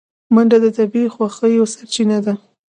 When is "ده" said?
2.25-2.33